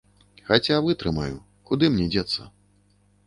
Хаця 0.47 0.77
вытрымаю, 0.85 1.37
куды 1.71 1.91
мне 1.97 2.05
дзецца? 2.13 2.49